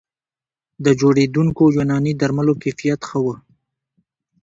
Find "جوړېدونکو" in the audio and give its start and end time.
0.99-1.63